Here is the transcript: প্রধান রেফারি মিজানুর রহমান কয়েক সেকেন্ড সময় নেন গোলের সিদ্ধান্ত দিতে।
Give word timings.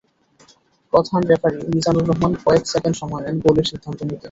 প্রধান 0.93 1.21
রেফারি 1.29 1.59
মিজানুর 1.71 2.07
রহমান 2.09 2.33
কয়েক 2.43 2.63
সেকেন্ড 2.73 2.95
সময় 3.01 3.21
নেন 3.23 3.35
গোলের 3.43 3.69
সিদ্ধান্ত 3.71 3.99
দিতে। 4.01 4.17